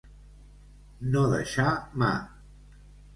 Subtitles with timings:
[1.15, 1.65] No deixar
[2.05, 2.09] mà.